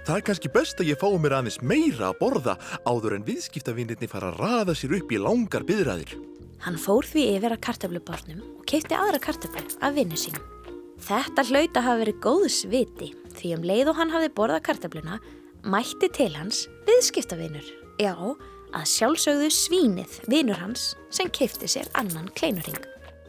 Það 0.06 0.18
er 0.20 0.24
kannski 0.28 0.50
best 0.54 0.78
að 0.78 0.90
ég 0.92 1.00
fái 1.00 1.16
mér 1.18 1.34
aðeins 1.38 1.58
meira 1.64 2.12
að 2.12 2.18
borða 2.20 2.54
áður 2.86 3.16
en 3.16 3.24
viðskiptavinnirni 3.26 4.06
fara 4.10 4.30
að 4.30 4.42
raða 4.44 4.76
sér 4.78 4.94
upp 5.00 5.10
í 5.10 5.18
langar 5.18 5.66
byðræðir. 5.66 6.12
Hann 6.62 6.78
fór 6.78 7.08
því 7.08 7.24
yfir 7.34 7.56
að 7.56 7.64
kartöflubárnum 7.66 8.44
og 8.44 8.62
keipti 8.70 8.94
aðra 8.94 9.18
kartöflu 9.26 9.64
af 9.80 9.96
vinnu 9.96 10.20
sínum. 10.20 10.44
Þetta 11.06 11.44
hlaut 11.50 11.76
að 11.76 11.86
hafa 11.88 12.02
verið 12.04 12.20
góðs 12.24 12.60
viti 12.70 13.10
því 13.38 13.54
um 13.56 13.66
leið 13.66 13.92
og 13.92 13.98
hann 14.00 14.12
hafði 14.14 14.32
borðað 14.36 14.64
kartöfluna 14.68 15.20
mætti 15.66 16.10
til 16.14 16.32
hans 16.36 16.66
viðskiptavinur. 16.86 17.66
Já, 18.02 18.14
að 18.76 18.90
sjálfsögðu 18.92 19.48
svínið 19.54 20.18
vinur 20.30 20.60
hans 20.60 20.92
sem 21.14 21.30
keipti 21.32 21.68
sér 21.70 21.88
annan 21.98 22.28
kleinuring. 22.36 22.78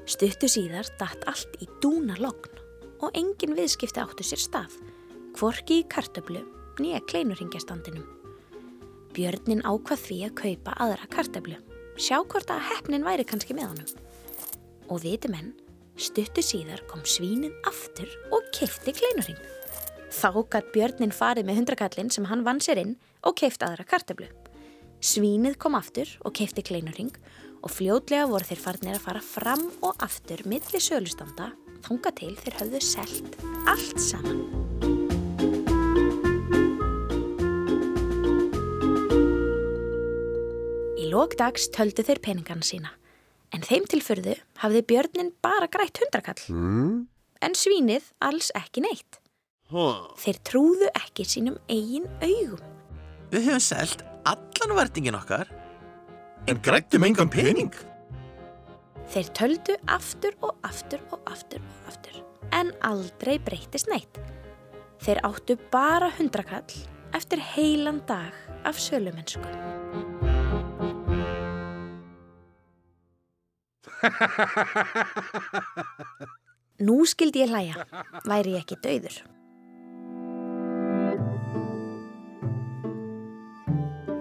Stuttu 0.08 0.50
síðar 0.52 0.88
datt 1.00 1.24
allt 1.30 1.58
í 1.64 1.68
dúna 1.84 2.18
logn 2.22 2.62
og 3.04 3.14
engin 3.18 3.56
viðskipti 3.58 4.02
áttu 4.02 4.26
sér 4.26 4.42
stað, 4.42 4.74
kvorki 5.38 5.82
í 5.82 5.88
kartöflu 5.92 6.44
nýja 6.82 7.02
kleinuringjastandinum. 7.10 8.06
Björnin 9.16 9.64
ákvað 9.66 10.04
því 10.04 10.18
að 10.28 10.36
kaupa 10.42 10.76
aðra 10.84 11.08
kartöflu, 11.14 11.58
sjá 11.98 12.20
hvort 12.22 12.52
að 12.54 12.66
hefnin 12.70 13.06
væri 13.06 13.26
kannski 13.28 13.56
með 13.58 13.72
honum. 13.72 13.94
Og 14.94 15.02
viti 15.04 15.32
menn, 15.32 15.56
stuttu 15.98 16.44
síðar 16.46 16.84
kom 16.92 17.02
svínið 17.08 17.56
aftur 17.70 18.12
og 18.32 18.46
keipti 18.56 18.94
kleinuring. 19.00 19.40
Þá 20.08 20.30
gætt 20.54 20.70
björnin 20.72 21.12
farið 21.12 21.48
með 21.48 21.60
hundrakallin 21.62 22.10
sem 22.14 22.28
hann 22.30 22.46
vann 22.48 22.62
sér 22.64 22.80
inn 22.80 22.94
og 23.28 23.36
keift 23.40 23.64
aðra 23.66 23.84
kartöflu. 23.88 24.30
Svínið 25.04 25.58
kom 25.62 25.76
aftur 25.78 26.10
og 26.26 26.34
keipti 26.38 26.64
kleinuring 26.66 27.12
og 27.62 27.74
fljótlega 27.74 28.28
voru 28.30 28.48
þeir 28.48 28.62
farnir 28.62 28.96
að 28.98 29.04
fara 29.04 29.24
fram 29.24 29.68
og 29.84 30.00
aftur 30.06 30.42
milli 30.48 30.82
sölustanda 30.82 31.52
þunga 31.88 32.14
til 32.18 32.34
þeir 32.40 32.58
höfðu 32.62 32.82
selt 32.84 33.38
allt 33.68 34.00
saman. 34.02 34.42
Í 40.98 41.12
lókdags 41.12 41.68
töldu 41.76 42.08
þeir 42.08 42.24
peningana 42.24 42.66
sína 42.66 42.96
en 43.56 43.64
þeim 43.64 43.86
tilfyrðu 43.92 44.36
hafði 44.64 44.82
björnin 44.90 45.32
bara 45.44 45.70
grætt 45.72 46.02
hundrakall 46.02 46.42
Mm? 46.50 47.08
en 47.42 47.54
svínið 47.54 48.12
alls 48.24 48.50
ekki 48.58 48.82
neitt. 48.82 49.20
Þeir 49.68 50.38
trúðu 50.48 50.88
ekki 50.96 51.26
sínum 51.28 51.58
eigin 51.68 52.08
augum. 52.22 52.62
Við 53.34 53.50
höfum 53.50 53.64
selt 53.64 54.04
allan 54.28 54.76
vertingin 54.78 55.18
okkar. 55.18 55.50
En 56.48 56.62
grættum 56.64 57.04
engan 57.04 57.30
pening? 57.32 57.74
Þeir 59.12 59.28
töldu 59.36 59.76
aftur 59.92 60.34
og 60.44 60.56
aftur 60.68 61.04
og 61.12 61.20
aftur 61.32 61.60
og 61.60 61.92
aftur 61.92 62.16
en 62.56 62.72
aldrei 62.86 63.40
breytist 63.44 63.88
neitt. 63.92 64.20
Þeir 65.04 65.20
áttu 65.28 65.58
bara 65.72 66.10
hundrakall 66.18 66.74
eftir 67.16 67.40
heilan 67.54 68.02
dag 68.08 68.34
af 68.68 68.80
sölumennsku. 68.82 69.48
Nú 76.88 76.98
skildi 77.10 77.42
ég 77.42 77.50
hlæja, 77.50 77.76
væri 78.30 78.52
ég 78.56 78.62
ekki 78.62 78.78
dauður. 78.84 79.16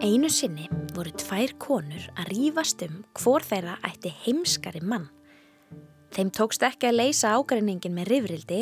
Einu 0.07 0.29
sinni 0.31 0.69
voru 0.95 1.11
tvær 1.19 1.57
konur 1.59 2.05
að 2.15 2.29
rífast 2.31 2.83
um 2.85 3.01
hvor 3.19 3.43
þeirra 3.43 3.73
ætti 3.89 4.13
heimskari 4.23 4.79
mann. 4.79 5.09
Þeim 6.15 6.31
tókst 6.37 6.63
ekki 6.63 6.87
að 6.87 7.01
leysa 7.01 7.33
ágreiningin 7.35 7.97
með 7.97 8.13
rifrildi 8.13 8.61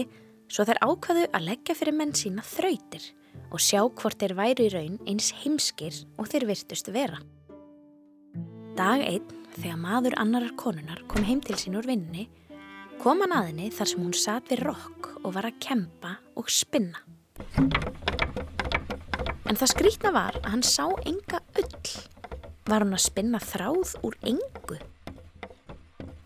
svo 0.49 0.65
þeir 0.65 0.81
ákvaðu 0.81 1.27
að 1.37 1.45
leggja 1.51 1.77
fyrir 1.77 1.97
menn 1.99 2.15
sína 2.17 2.45
þrautir 2.49 3.11
og 3.51 3.61
sjá 3.61 3.83
hvort 3.83 4.17
þeir 4.23 4.37
væru 4.39 4.65
í 4.65 4.73
raun 4.73 4.97
eins 5.05 5.35
heimskir 5.43 5.99
og 6.17 6.31
þeir 6.33 6.49
virtust 6.49 6.89
vera. 6.95 7.21
Dag 8.79 9.05
einn, 9.05 9.29
þegar 9.59 9.83
maður 9.85 10.17
annarar 10.25 10.57
konunar 10.57 11.05
kom 11.13 11.29
heim 11.29 11.45
til 11.45 11.59
sín 11.61 11.77
úr 11.77 11.91
vinninni, 11.91 12.31
kom 13.03 13.21
hann 13.21 13.37
að 13.37 13.51
henni 13.51 13.69
þar 13.75 13.93
sem 13.93 14.07
hún 14.07 14.17
satt 14.17 14.49
við 14.49 14.65
rokk 14.65 15.13
og 15.21 15.37
var 15.37 15.51
að 15.51 15.61
kempa 15.69 16.17
og 16.41 16.49
spinna. 16.49 17.05
En 19.45 19.59
það 19.61 19.73
skrítna 19.75 20.13
var 20.15 20.39
að 20.41 20.51
hann 20.55 20.65
sá 20.65 20.87
enga 21.05 21.41
ull. 21.61 21.95
Var 22.65 22.81
hann 22.81 22.97
að 22.97 23.05
spinna 23.05 23.41
þráð 23.45 23.95
úr 24.07 24.17
engu? 24.25 24.79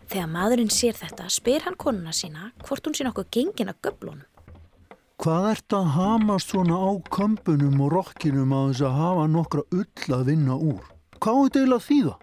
Þegar 0.09 0.29
maðurinn 0.31 0.71
sér 0.73 0.95
þetta 0.97 1.27
spyr 1.29 1.65
hann 1.67 1.75
konuna 1.77 2.13
sína 2.15 2.53
hvort 2.63 2.87
hún 2.87 2.95
sé 2.97 3.05
nokkuð 3.05 3.27
gengin 3.35 3.69
að 3.69 3.81
göblunum. 3.85 4.23
Hvað 5.19 5.49
ert 5.49 5.75
að 5.75 5.89
hamast 5.97 6.53
svona 6.53 6.77
á 6.79 6.89
kömbunum 7.11 7.81
og 7.83 7.91
rokkinum 7.91 8.55
að 8.55 8.69
þess 8.69 8.85
að 8.87 8.97
hafa 9.01 9.27
nokkra 9.27 9.63
ull 9.75 10.15
að 10.15 10.23
vinna 10.31 10.55
úr? 10.55 10.85
Hvað 11.19 11.35
er 11.35 11.43
þetta 11.43 11.59
eiginlega 11.59 11.87
þýða? 11.89 12.15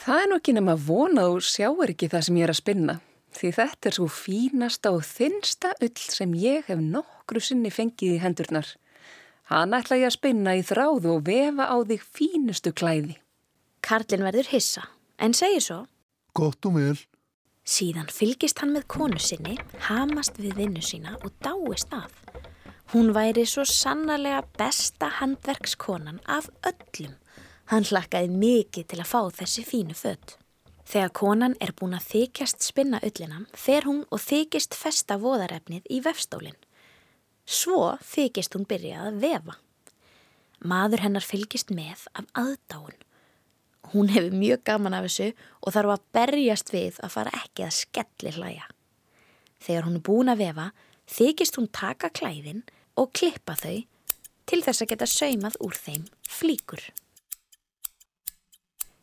Það 0.00 0.20
er 0.24 0.28
nú 0.28 0.40
ekki 0.40 0.56
nema 0.56 0.74
vona 0.90 1.28
og 1.30 1.46
sjáur 1.46 1.92
ekki 1.94 2.10
það 2.10 2.26
sem 2.26 2.40
ég 2.40 2.48
er 2.48 2.52
að 2.54 2.58
spinna. 2.58 2.98
Því 3.38 3.52
þetta 3.60 3.88
er 3.88 3.96
svo 3.96 4.08
fínasta 4.10 4.90
og 4.96 5.06
þinnsta 5.06 5.72
ull 5.86 6.02
sem 6.02 6.34
ég 6.34 6.66
hef 6.66 6.82
nokkru 6.82 7.42
sinni 7.46 7.70
fengið 7.70 8.16
í 8.16 8.22
hendurnar. 8.24 8.66
Hann 9.50 9.74
ætla 9.74 9.96
ég 9.98 10.06
að 10.06 10.14
spinna 10.14 10.52
í 10.54 10.60
þráðu 10.62 11.16
og 11.16 11.24
vefa 11.26 11.64
á 11.66 11.76
þig 11.82 12.02
fínustu 12.14 12.70
klæði. 12.70 13.16
Karlinn 13.82 14.22
verður 14.22 14.52
hissa, 14.52 14.84
en 15.18 15.34
segir 15.34 15.64
svo 15.64 15.78
Gott 16.38 16.66
og 16.68 16.76
vel. 16.78 16.98
Síðan 17.66 18.06
fylgist 18.14 18.62
hann 18.62 18.70
með 18.76 18.86
konu 18.94 19.18
sinni, 19.18 19.56
hamast 19.88 20.38
við 20.38 20.54
vinnu 20.60 20.82
sína 20.84 21.16
og 21.18 21.34
dáist 21.42 21.90
að. 21.94 22.14
Hún 22.94 23.10
væri 23.14 23.42
svo 23.46 23.64
sannarlega 23.66 24.44
besta 24.58 25.10
handverkskonan 25.18 26.22
af 26.26 26.46
öllum. 26.66 27.18
Hann 27.70 27.86
hlakkaði 27.86 28.30
mikið 28.30 28.88
til 28.90 29.02
að 29.02 29.10
fá 29.10 29.20
þessi 29.42 29.66
fínu 29.66 29.98
fött. 29.98 30.36
Þegar 30.90 31.12
konan 31.14 31.58
er 31.62 31.74
búin 31.74 31.94
að 31.98 32.08
þykjast 32.14 32.66
spinna 32.66 32.98
öllina, 33.06 33.44
fer 33.54 33.86
hún 33.86 34.02
og 34.10 34.22
þykist 34.22 34.74
festa 34.74 35.18
voðarefnið 35.22 35.86
í 35.90 36.00
vefstólinn. 36.02 36.58
Svo 37.50 37.96
þykist 38.06 38.54
hún 38.54 38.66
byrja 38.70 39.08
að 39.08 39.22
vefa. 39.24 39.56
Maður 40.62 41.02
hennar 41.02 41.24
fylgist 41.26 41.72
með 41.74 42.04
af 42.14 42.28
aðdáun. 42.38 42.98
Hún 43.90 44.12
hefur 44.12 44.36
mjög 44.38 44.62
gaman 44.68 44.94
af 44.94 45.08
þessu 45.08 45.30
og 45.64 45.74
þarf 45.74 45.94
að 45.96 46.04
berjast 46.14 46.70
við 46.70 47.00
að 47.02 47.14
fara 47.16 47.32
ekki 47.40 47.64
að 47.66 47.78
skelli 47.80 48.34
hlæja. 48.36 48.68
Þegar 49.60 49.88
hún 49.88 49.96
er 49.98 50.04
búin 50.06 50.30
að 50.30 50.44
vefa, 50.44 50.66
þykist 51.10 51.58
hún 51.58 51.66
taka 51.74 52.12
klæðin 52.14 52.62
og 52.94 53.10
klippa 53.18 53.56
þau 53.58 53.80
til 54.46 54.60
þess 54.62 54.84
að 54.84 54.92
geta 54.92 55.10
saumað 55.10 55.58
úr 55.64 55.74
þeim 55.74 56.06
flíkur. 56.28 56.84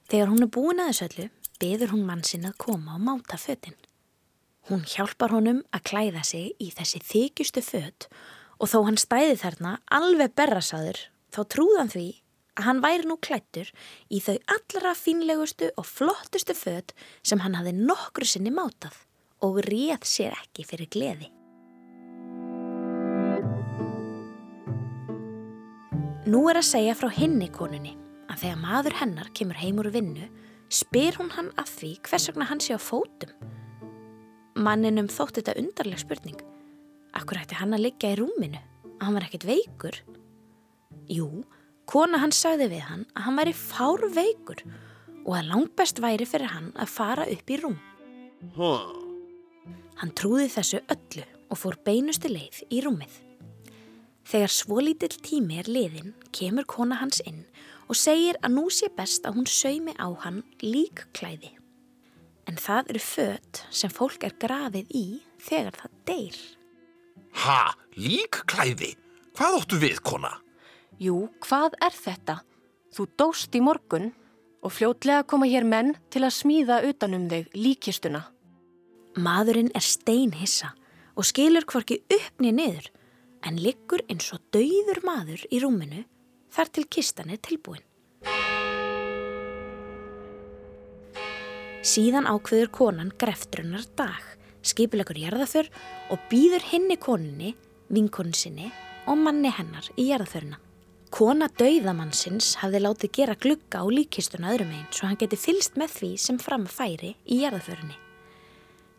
Þegar 0.08 0.32
hún 0.32 0.46
er 0.46 0.54
búin 0.56 0.80
að 0.80 0.94
þessu 0.94 1.10
öllu, 1.10 1.28
beður 1.60 1.94
hún 1.98 2.08
mann 2.08 2.24
sinn 2.24 2.48
að 2.48 2.56
koma 2.64 2.96
og 2.96 3.04
máta 3.04 3.36
fötinn. 3.42 3.76
Hún 4.72 4.88
hjálpar 4.88 5.36
honum 5.36 5.62
að 5.76 5.86
klæða 5.92 6.24
sig 6.28 6.56
í 6.64 6.72
þessi 6.76 7.04
þykjustu 7.04 7.64
fött 7.64 8.08
og 8.58 8.72
þó 8.72 8.80
hann 8.88 9.00
stæði 9.00 9.36
þarna 9.42 9.76
alveg 9.94 10.34
berrasaður 10.38 11.00
þá 11.34 11.42
trúðan 11.54 11.92
því 11.94 12.08
að 12.58 12.68
hann 12.68 12.82
væri 12.82 13.08
nú 13.08 13.18
klættur 13.22 13.70
í 14.10 14.20
þau 14.24 14.38
allra 14.56 14.94
fínlegustu 14.98 15.70
og 15.78 15.86
flottustu 15.86 16.56
fött 16.58 16.96
sem 17.22 17.44
hann 17.44 17.58
hafi 17.58 17.76
nokkru 17.78 18.26
sinni 18.26 18.54
mátað 18.54 18.98
og 19.46 19.62
réð 19.68 20.08
sér 20.10 20.34
ekki 20.34 20.66
fyrir 20.66 20.90
gleði. 20.90 21.30
Nú 26.28 26.42
er 26.52 26.60
að 26.60 26.68
segja 26.68 26.98
frá 26.98 27.08
hinni 27.14 27.48
konunni 27.54 27.94
að 28.28 28.42
þegar 28.42 28.60
maður 28.60 28.98
hennar 29.00 29.30
kemur 29.38 29.62
heim 29.62 29.78
úr 29.80 29.92
vinnu 29.94 30.26
spyr 30.74 31.16
hún 31.22 31.32
hann 31.38 31.54
að 31.56 31.70
því 31.78 31.92
hvers 32.10 32.28
vegna 32.28 32.50
hann 32.50 32.64
sé 32.64 32.76
á 32.76 32.82
fótum. 32.82 33.32
Manninum 34.58 35.08
þótt 35.08 35.38
þetta 35.40 35.56
undarleg 35.62 36.02
spurning. 36.02 36.42
Akkur 37.16 37.40
ætti 37.40 37.58
hann 37.60 37.76
að 37.78 37.86
liggja 37.88 38.12
í 38.14 38.20
rúminu? 38.20 38.60
Hann 39.00 39.16
var 39.16 39.28
ekkert 39.28 39.48
veikur? 39.48 39.98
Jú, 41.08 41.46
kona 41.88 42.20
hann 42.20 42.34
sagði 42.36 42.72
við 42.74 42.86
hann 42.90 43.06
að 43.14 43.28
hann 43.28 43.40
væri 43.40 43.54
fár 43.56 44.04
veikur 44.16 44.64
og 45.28 45.34
að 45.38 45.52
langbest 45.52 46.02
væri 46.04 46.28
fyrir 46.28 46.52
hann 46.52 46.72
að 46.76 46.92
fara 46.92 47.28
upp 47.32 47.52
í 47.52 47.60
rúm. 47.62 47.78
Hann 49.98 50.14
trúði 50.18 50.50
þessu 50.54 50.82
öllu 50.94 51.24
og 51.48 51.60
fór 51.62 51.78
beinustu 51.86 52.32
leið 52.32 52.64
í 52.70 52.82
rúmið. 52.86 53.22
Þegar 54.28 54.52
svo 54.52 54.82
lítill 54.84 55.16
tími 55.24 55.62
er 55.62 55.70
liðin 55.72 56.12
kemur 56.36 56.68
kona 56.68 57.00
hans 57.00 57.22
inn 57.24 57.46
og 57.88 57.96
segir 57.96 58.36
að 58.44 58.58
nú 58.58 58.66
sé 58.74 58.90
best 58.92 59.28
að 59.28 59.40
hún 59.40 59.48
saumi 59.48 59.96
á 59.96 60.08
hann 60.26 60.42
líkklæði. 60.60 61.54
En 62.48 62.60
það 62.60 62.92
eru 62.94 63.04
fött 63.04 63.64
sem 63.72 63.92
fólk 63.92 64.24
er 64.28 64.36
grafið 64.40 64.92
í 64.96 65.06
þegar 65.44 65.80
það 65.80 65.96
deyr. 66.08 66.38
Ha, 67.38 67.74
líkklæði? 67.94 68.96
Hvað 69.38 69.58
óttu 69.60 69.78
við, 69.82 70.00
kona? 70.02 70.32
Jú, 70.98 71.28
hvað 71.46 71.76
er 71.86 71.94
þetta? 71.94 72.40
Þú 72.96 73.06
dóst 73.20 73.54
í 73.54 73.62
morgun 73.62 74.10
og 74.66 74.74
fljótlega 74.74 75.26
koma 75.30 75.46
hér 75.50 75.68
menn 75.68 75.94
til 76.10 76.24
að 76.26 76.34
smíða 76.40 76.80
utanum 76.88 77.28
þig 77.30 77.52
líkistuna. 77.54 78.24
Maðurinn 79.22 79.70
er 79.78 79.86
steinhissa 79.86 80.72
og 81.18 81.28
skilur 81.30 81.66
hvorki 81.70 82.00
uppni 82.14 82.54
niður 82.54 82.90
en 83.46 83.60
liggur 83.62 84.02
eins 84.10 84.32
og 84.34 84.42
dauður 84.54 85.04
maður 85.06 85.46
í 85.54 85.62
rúminu 85.62 86.04
þar 86.54 86.74
til 86.74 86.88
kistan 86.90 87.30
er 87.34 87.42
tilbúin. 87.42 87.84
Síðan 91.88 92.28
ákveður 92.28 92.74
konan 92.74 93.14
greftrunnar 93.16 93.86
dag, 93.96 94.24
skipilegur 94.68 95.20
jarðaför 95.20 95.70
og 96.14 96.22
býður 96.32 96.66
henni 96.72 96.98
koninni, 97.02 97.56
vinkonu 97.94 98.36
sinni 98.36 98.72
og 99.08 99.20
manni 99.22 99.52
hennar 99.54 99.88
í 99.96 100.10
jarðaföruna. 100.12 100.60
Kona 101.08 101.48
dauðamannsins 101.56 102.58
hafði 102.60 102.82
látið 102.84 103.14
gera 103.16 103.36
glugga 103.40 103.80
á 103.80 103.86
líkistuna 103.88 104.52
öðrum 104.52 104.74
einn 104.76 104.90
svo 104.92 105.08
hann 105.08 105.20
geti 105.20 105.40
fylst 105.40 105.78
með 105.80 105.94
því 105.94 106.10
sem 106.20 106.40
framfæri 106.44 107.14
í 107.24 107.40
jarðaförunni. 107.46 107.96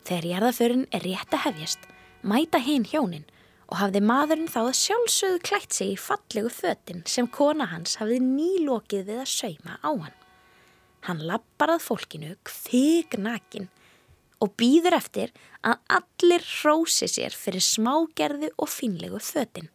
Þegar 0.09 0.29
jarðaförin 0.31 0.87
er 0.89 1.05
rétt 1.05 1.35
að 1.37 1.45
hefjast, 1.45 1.83
mæta 2.25 2.57
hinn 2.65 2.87
hjónin 2.89 3.27
og 3.69 3.77
hafði 3.77 4.01
maðurinn 4.01 4.49
þá 4.49 4.61
að 4.63 4.79
sjálfsögðu 4.79 5.41
klætt 5.45 5.75
sig 5.77 5.93
í 5.93 5.99
fallegu 6.01 6.49
föttin 6.53 7.03
sem 7.05 7.29
kona 7.29 7.69
hans 7.69 7.99
hafði 8.01 8.17
nýlokið 8.25 9.05
við 9.11 9.21
að 9.21 9.29
sauma 9.35 9.77
á 9.85 9.91
hann. 9.91 10.15
Hann 11.05 11.21
lappar 11.29 11.75
að 11.75 11.85
fólkinu 11.85 12.33
kvig 12.47 13.13
nakin 13.21 13.69
og 14.39 14.53
býður 14.59 14.97
eftir 14.97 15.33
að 15.65 15.79
allir 15.99 16.45
hrósi 16.47 17.09
sér 17.11 17.35
fyrir 17.35 17.63
smágerðu 17.63 18.51
og 18.57 18.71
fínlegu 18.71 19.19
föttin. 19.23 19.69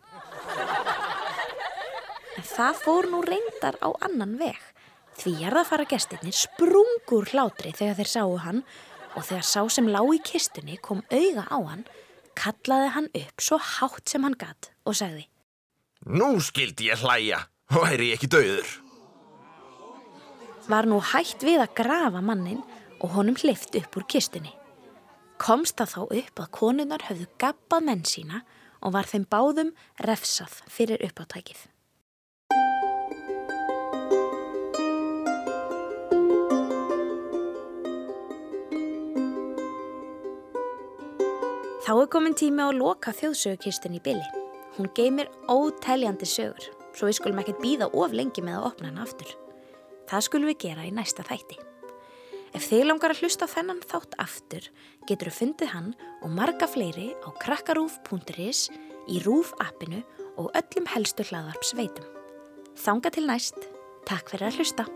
En 2.34 2.46
það 2.48 2.80
fór 2.84 3.10
nú 3.12 3.20
reyndar 3.24 3.78
á 3.84 3.88
annan 4.04 4.38
veg. 4.40 4.58
Því 5.14 5.36
jarðafara 5.44 5.86
gestirnir 5.86 6.34
sprungur 6.34 7.28
hlátri 7.30 7.70
þegar 7.76 8.00
þeir 8.00 8.10
sáu 8.10 8.38
hann 8.42 8.64
og 9.14 9.22
þegar 9.28 9.46
sá 9.46 9.60
sem 9.70 9.86
lá 9.86 10.00
í 10.10 10.18
kistunni 10.26 10.80
kom 10.82 11.04
auða 11.12 11.44
á 11.46 11.58
hann, 11.70 11.84
kallaði 12.34 12.88
hann 12.96 13.12
upp 13.14 13.44
svo 13.46 13.60
hátt 13.62 14.10
sem 14.10 14.24
hann 14.26 14.34
gatt 14.38 14.72
og 14.82 14.96
sagði 14.98 15.28
Nú 16.04 16.34
skildi 16.42 16.90
ég 16.90 17.00
hlæja 17.00 17.38
og 17.72 17.86
væri 17.86 18.10
ég 18.10 18.18
ekki 18.18 18.28
döður. 18.28 18.72
Var 20.68 20.88
nú 20.88 20.98
hægt 21.12 21.44
við 21.46 21.62
að 21.62 21.76
grafa 21.78 22.20
mannin 22.24 22.60
og 23.04 23.12
honum 23.12 23.36
hlift 23.36 23.76
upp 23.76 23.98
úr 23.98 24.06
kistunni. 24.08 24.54
Komst 25.36 25.76
það 25.76 25.92
þá 25.92 26.00
upp 26.22 26.40
að 26.40 26.52
konunnar 26.56 27.04
höfðu 27.04 27.26
gabbað 27.42 27.86
menn 27.90 28.04
sína 28.08 28.40
og 28.80 28.94
var 28.96 29.08
þeim 29.10 29.26
báðum 29.28 29.72
refsað 30.06 30.62
fyrir 30.72 31.02
uppáttækið. 31.04 31.66
Þá 41.84 41.92
er 42.00 42.08
komin 42.08 42.32
tími 42.32 42.64
á 42.64 42.72
að 42.72 42.78
loka 42.80 43.12
þjóðsögukistin 43.12 43.98
í 43.98 44.00
byli. 44.00 44.24
Hún 44.78 44.88
geymir 44.96 45.28
óteljandi 45.52 46.24
sögur, 46.26 46.70
svo 46.96 47.10
við 47.10 47.18
skulum 47.20 47.44
ekkert 47.44 47.60
býða 47.60 47.90
of 47.92 48.16
lengi 48.16 48.40
með 48.40 48.62
að 48.62 48.70
opna 48.70 48.88
hana 48.88 49.04
aftur. 49.04 49.36
Það 50.08 50.26
skulum 50.30 50.52
við 50.54 50.60
gera 50.64 50.88
í 50.88 50.94
næsta 50.96 51.26
þætti. 51.28 51.60
Ef 52.54 52.68
þið 52.70 52.84
langar 52.86 53.10
að 53.10 53.24
hlusta 53.24 53.48
þennan 53.50 53.80
þátt 53.82 54.12
aftur, 54.22 54.66
getur 55.08 55.30
þú 55.32 55.38
fundið 55.40 55.72
hann 55.74 55.88
og 56.22 56.34
marga 56.36 56.68
fleiri 56.70 57.08
á 57.26 57.28
krakkarúf.is, 57.42 58.68
í 59.10 59.18
Rúf 59.26 59.50
appinu 59.58 60.04
og 60.38 60.54
öllum 60.54 60.86
helstu 60.94 61.26
hlaðarp 61.26 61.66
sveitum. 61.66 62.06
Þanga 62.78 63.10
til 63.14 63.26
næst, 63.26 63.58
takk 64.06 64.30
fyrir 64.30 64.52
að 64.52 64.62
hlusta. 64.62 64.86